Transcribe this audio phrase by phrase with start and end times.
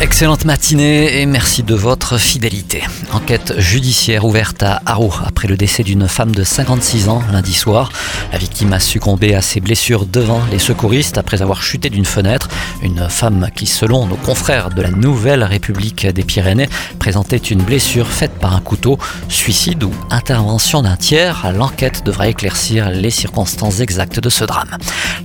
[0.00, 2.82] Excellente matinée et merci de votre fidélité.
[3.12, 7.90] Enquête judiciaire ouverte à Haro après le décès d'une femme de 56 ans lundi soir.
[8.32, 12.48] La victime a succombé à ses blessures devant les secouristes après avoir chuté d'une fenêtre.
[12.82, 16.68] Une femme qui, selon nos confrères de la Nouvelle République des Pyrénées,
[16.98, 18.98] présentait une blessure faite par un couteau.
[19.28, 24.76] Suicide ou intervention d'un tiers L'enquête devra éclaircir les circonstances exactes de ce drame.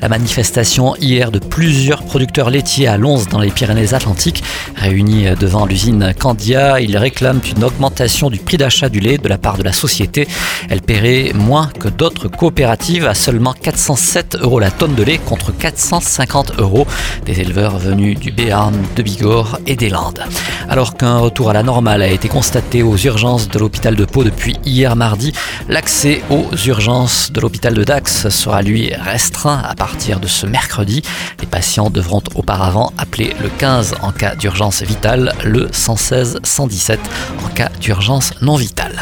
[0.01, 4.43] La manifestation hier de plusieurs producteurs laitiers à Lons dans les Pyrénées-Atlantiques
[4.75, 9.37] Réunis devant l'usine Candia, ils réclament une augmentation du prix d'achat du lait de la
[9.37, 10.27] part de la société.
[10.69, 15.51] Elle paierait moins que d'autres coopératives à seulement 407 euros la tonne de lait contre
[15.51, 16.85] 450 euros
[17.25, 20.23] des éleveurs venus du Béarn, de Bigorre et des Landes.
[20.67, 24.23] Alors qu'un retour à la normale a été constaté aux urgences de l'hôpital de Pau
[24.23, 25.33] depuis hier mardi,
[25.67, 31.01] l'accès aux urgences de l'hôpital de Dax sera lui restreint à partir de ce mercredi.
[31.39, 36.99] Les patients devront auparavant appeler le 15 en cas d'urgence urgence vitale, le 116 117
[37.45, 38.98] en cas d'urgence non vitale.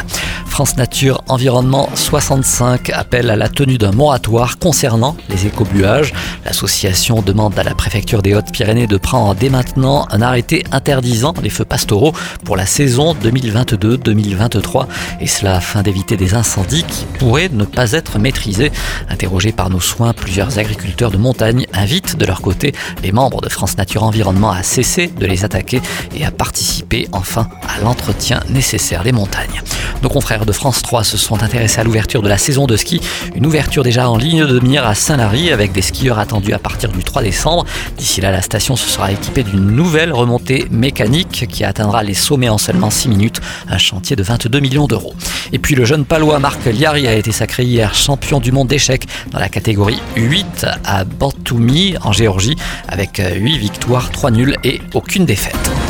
[0.58, 6.12] France Nature Environnement 65 appelle à la tenue d'un moratoire concernant les écobuages.
[6.44, 11.48] L'association demande à la préfecture des Hautes-Pyrénées de prendre dès maintenant un arrêté interdisant les
[11.48, 12.12] feux pastoraux
[12.44, 14.86] pour la saison 2022-2023
[15.20, 18.72] et cela afin d'éviter des incendies qui pourraient ne pas être maîtrisés.
[19.08, 23.48] Interrogés par nos soins, plusieurs agriculteurs de montagne invitent de leur côté les membres de
[23.48, 25.80] France Nature Environnement à cesser de les attaquer
[26.16, 29.62] et à participer enfin à l'entretien nécessaire des montagnes.
[30.02, 33.02] Nos confrères de France 3 se sont intéressés à l'ouverture de la saison de ski,
[33.34, 36.90] une ouverture déjà en ligne de mire à Saint-Lary avec des skieurs attendus à partir
[36.90, 37.66] du 3 décembre.
[37.98, 42.48] D'ici là, la station se sera équipée d'une nouvelle remontée mécanique qui atteindra les sommets
[42.48, 45.12] en seulement 6 minutes, un chantier de 22 millions d'euros.
[45.52, 49.06] Et puis le jeune palois Marc Liari a été sacré hier champion du monde d'échecs
[49.30, 52.56] dans la catégorie 8 à Batumi en Géorgie
[52.88, 55.87] avec 8 victoires, 3 nuls et aucune défaite.